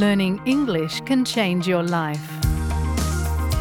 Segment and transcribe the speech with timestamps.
[0.00, 2.24] Learning English can change your life.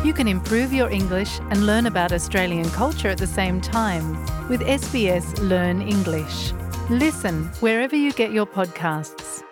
[0.07, 4.15] You can improve your English and learn about Australian culture at the same time
[4.47, 6.55] with SBS Learn English.
[6.88, 9.43] Listen wherever you get your podcasts.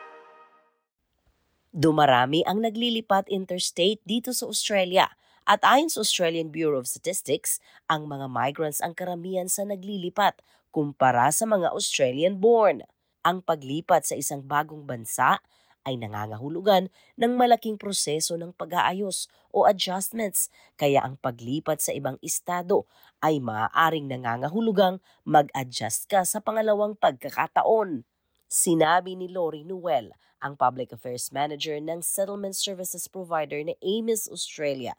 [1.75, 5.11] Dumarami ang naglilipat interstate dito sa Australia
[5.43, 7.59] at ayon sa Australian Bureau of Statistics,
[7.91, 10.39] ang mga migrants ang karamihan sa naglilipat
[10.71, 12.87] kumpara sa mga Australian-born.
[13.27, 15.43] Ang paglipat sa isang bagong bansa
[15.83, 22.89] ay nangangahulugan ng malaking proseso ng pag-aayos o adjustments kaya ang paglipat sa ibang estado
[23.21, 28.07] ay maaaring nangangahulugang mag-adjust ka sa pangalawang pagkakataon.
[28.47, 34.93] Sinabi ni Lori Noel, ang Public Affairs Manager ng Settlement Services Provider na AMIS Australia.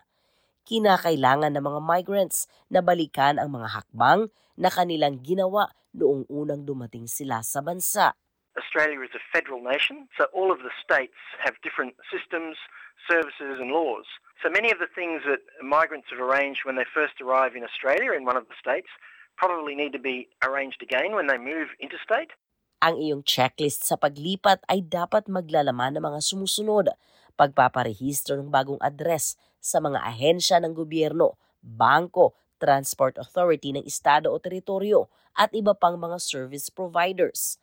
[0.68, 7.08] Kinakailangan ng mga migrants na balikan ang mga hakbang na kanilang ginawa noong unang dumating
[7.08, 8.12] sila sa bansa.
[8.58, 12.58] Australia is a federal nation, so all of the states have different systems,
[13.06, 14.04] services, and laws.
[14.42, 18.12] So many of the things that migrants have arranged when they first arrive in Australia
[18.12, 18.90] in one of the states
[19.38, 22.34] probably need to be arranged again when they move interstate.
[22.78, 26.94] Ang iyong checklist sa paglipat ay dapat maglalaman ng mga sumusunod.
[27.38, 34.38] Pagpaparehistro ng bagong address sa mga ahensya ng gobyerno, bangko, transport authority ng estado o
[34.42, 35.06] teritoryo
[35.38, 37.62] at iba pang mga service providers.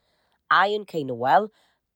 [0.52, 1.50] Ayon kay Noel,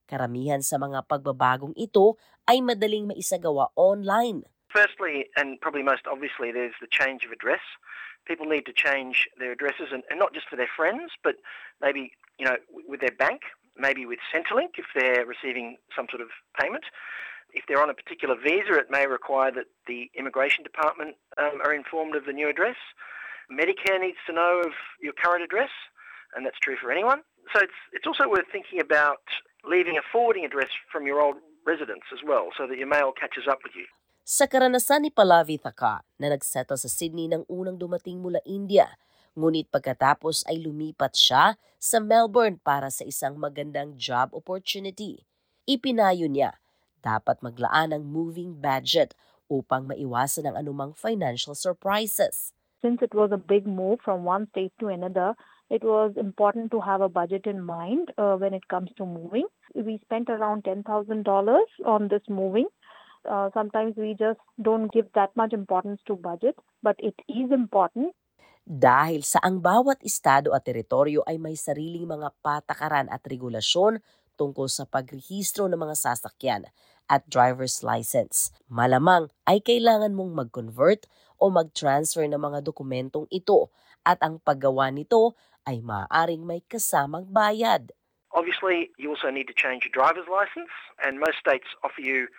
[0.10, 2.18] karamihan sa mga pagbabagong ito
[2.50, 4.42] ay madaling maisagawa online.
[4.74, 7.62] Firstly, and probably most obviously, there's the change of address.
[8.26, 11.38] People need to change their addresses, and, and not just for their friends, but
[11.82, 13.42] maybe you know with their bank,
[13.78, 16.86] maybe with Centrelink if they're receiving some sort of payment.
[17.54, 21.74] If they're on a particular visa, it may require that the immigration department um, are
[21.74, 22.78] informed of the new address.
[23.50, 25.74] Medicare needs to know of your current address,
[26.36, 27.26] and that's true for anyone.
[27.54, 29.26] So it's it's also worth thinking about
[29.66, 33.50] leaving a forwarding address from your old residence as well, so that your mail catches
[33.50, 33.90] up with you.
[34.30, 38.94] Sa karanasan ni Pallavi Thaka na nagsettle sa Sydney nang unang dumating mula India,
[39.34, 45.26] ngunit pagkatapos ay lumipat siya sa Melbourne para sa isang magandang job opportunity.
[45.66, 46.62] Ipinayo niya,
[47.02, 49.18] dapat maglaan ng moving budget
[49.50, 52.54] upang maiwasan ang anumang financial surprises.
[52.82, 55.36] Since it was a big move from one state to another,
[55.70, 59.46] it was important to have a budget in mind uh, when it comes to moving.
[59.76, 60.88] We spent around $10,000
[61.86, 62.68] on this moving.
[63.28, 68.16] Uh, sometimes we just don't give that much importance to budget, but it is important.
[68.70, 73.98] Dahil sa ang bawat estado at teritoryo ay may sariling mga patakaran at regulasyon
[74.38, 76.64] tungkol sa pagrehistro ng mga sasakyan
[77.10, 78.54] at driver's license.
[78.70, 81.10] Malamang ay kailangan mong mag-convert
[81.42, 83.74] o mag-transfer ng mga dokumentong ito
[84.06, 85.34] at ang paggawa nito
[85.68, 87.92] ay maaaring may kasamang bayad.
[88.32, 90.70] Obviously, you also need to change your driver's license,
[91.02, 92.30] and most states offer you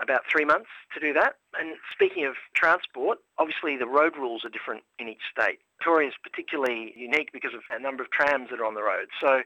[0.00, 1.36] about three months to do that.
[1.58, 5.60] And speaking of transport, obviously the road rules are different in each state.
[5.78, 9.08] Victoria is particularly unique because of a number of trams that are on the road.
[9.20, 9.42] So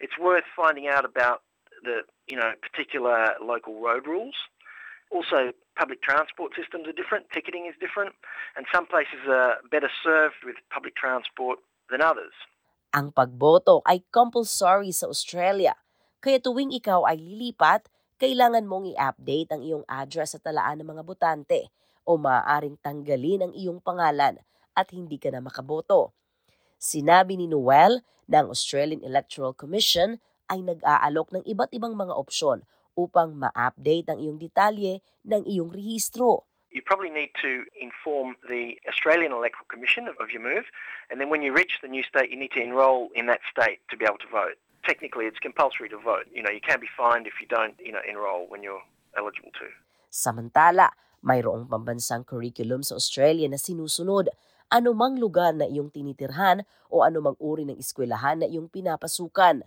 [0.00, 1.42] it's worth finding out about
[1.82, 4.36] the you know particular local road rules.
[5.08, 7.24] Also, public transport systems are different.
[7.32, 8.12] Ticketing is different,
[8.56, 11.58] and some places are better served with public transport
[11.88, 12.36] than others.
[12.92, 15.76] Ang pagboto ay compulsory sa Australia,
[16.20, 17.88] kaya tuwing ikaw ay lilipat,
[18.20, 21.72] kailangan mong i-update ang iyong address sa talaan ng mga botante
[22.04, 24.40] o maaaring tanggalin ang iyong pangalan
[24.76, 26.12] at hindi ka na makaboto.
[26.80, 32.64] Sinabi ni Noel ang Australian Electoral Commission ay nag-aalok ng iba't ibang mga opsyon
[32.98, 36.48] upang ma-update ang iyong detalye ng iyong rehistro.
[36.68, 40.68] You probably need to inform the Australian Electoral Commission of, your move,
[41.08, 43.80] and then when you reach the new state, you need to enrol in that state
[43.88, 44.60] to be able to vote.
[44.84, 46.28] Technically, it's compulsory to vote.
[46.28, 48.84] You know, you can be fined if you don't, you know, enrol when you're
[49.16, 49.68] eligible to.
[50.12, 50.92] Samantala,
[51.24, 54.28] mayroong pambansang curriculum sa Australia na sinusunod
[54.68, 59.64] anumang lugar na iyong tinitirhan o anumang uri ng eskwelahan na iyong pinapasukan.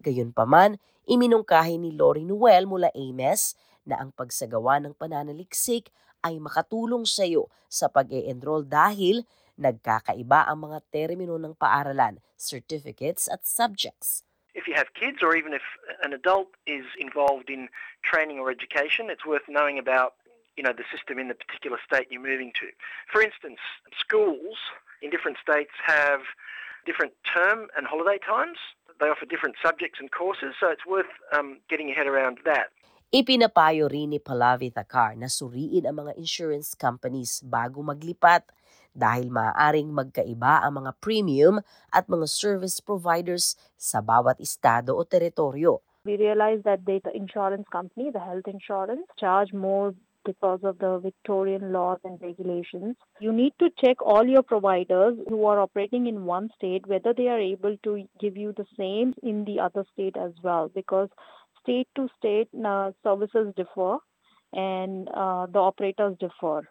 [0.00, 3.54] Gayunpaman, iminungkahi ni Lori Noel mula AMES
[3.84, 5.92] na ang pagsagawa ng pananaliksik
[6.24, 9.24] ay makatulong sa iyo sa pag-e-enroll dahil
[9.60, 14.24] nagkakaiba ang mga termino ng paaralan, certificates at subjects.
[14.56, 15.62] If you have kids or even if
[16.02, 17.70] an adult is involved in
[18.02, 20.18] training or education, it's worth knowing about
[20.58, 22.68] you know the system in the particular state you're moving to.
[23.12, 23.62] For instance,
[23.94, 24.58] schools
[25.00, 26.26] in different states have
[26.84, 28.58] different term and holiday times.
[29.00, 32.68] They offer different subjects and courses, so it's worth um, getting your head around that.
[33.10, 38.46] Ipinapayo rin ni Pallavi Thakar na suriin ang mga insurance companies bago maglipat
[38.92, 45.80] dahil maaaring magkaiba ang mga premium at mga service providers sa bawat estado o teritoryo.
[46.04, 51.72] We realized that the insurance company, the health insurance, charge more because of the Victorian
[51.72, 52.96] laws and regulations.
[53.20, 57.28] You need to check all your providers who are operating in one state whether they
[57.28, 61.08] are able to give you the same in the other state as well because
[61.62, 63.98] state to state uh, services differ
[64.52, 66.66] and uh, the operators differ.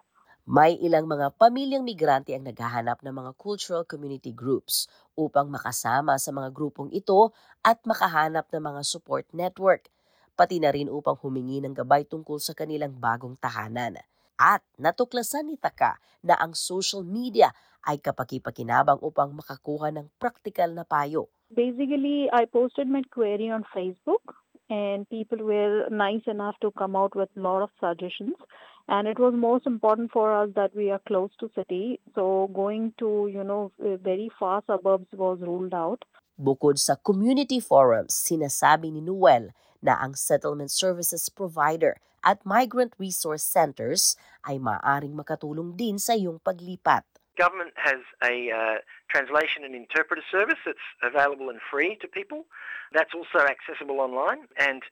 [0.49, 6.33] May ilang mga pamilyang migrante ang naghahanap ng mga cultural community groups upang makasama sa
[6.33, 7.29] mga grupong ito
[7.61, 9.93] at makahanap ng mga support network,
[10.39, 13.99] pati na rin upang humingi ng gabay tungkol sa kanilang bagong tahanan.
[14.39, 17.51] At natuklasan ni Taka na ang social media
[17.83, 21.27] ay kapakipakinabang upang makakuha ng praktikal na payo.
[21.51, 24.23] Basically, I posted my query on Facebook
[24.71, 28.39] and people were nice enough to come out with a lot of suggestions
[28.87, 32.93] and it was most important for us that we are close to city so going
[33.01, 36.05] to you know very far suburbs was ruled out
[36.39, 39.51] Bukod sa community forums, sinasabi ni Noel
[39.81, 46.39] na ang settlement services provider at migrant resource centers ay maaring makatulong din sa iyong
[46.43, 47.07] paglipat.
[47.39, 48.77] Government has a uh,
[49.07, 52.43] translation and interpreter service that's available and free to people.
[52.91, 54.51] That's also accessible online.
[54.59, 54.83] And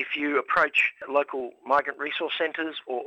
[0.00, 3.04] if you approach local migrant resource centres or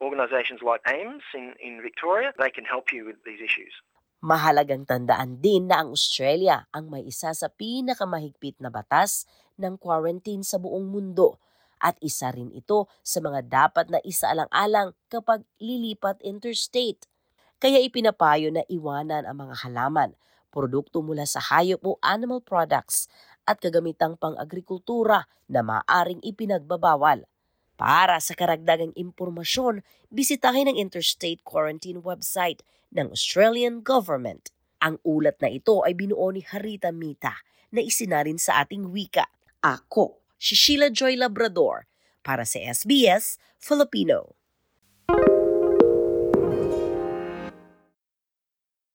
[0.00, 3.74] organisations like AIMS in, in Victoria, they can help you with these issues.
[4.20, 9.24] Mahalagang tandaan din na ang Australia ang may isa sa pinakamahigpit na batas
[9.56, 11.40] ng quarantine sa buong mundo
[11.80, 17.08] at isa rin ito sa mga dapat na isaalang-alang kapag lilipat interstate.
[17.56, 20.12] Kaya ipinapayo na iwanan ang mga halaman,
[20.52, 23.08] produkto mula sa hayop o animal products
[23.48, 27.24] at kagamitang pang-agrikultura na maaring ipinagbabawal.
[27.80, 29.80] Para sa karagdagang impormasyon,
[30.12, 32.60] bisitahin ang Interstate Quarantine website
[32.92, 34.52] ng Australian Government.
[34.84, 37.40] Ang ulat na ito ay binuo ni Harita Mita
[37.72, 39.32] na isinarin sa ating wika.
[39.64, 41.88] Ako, si Sheila Joy Labrador
[42.20, 44.36] para sa SBS Filipino.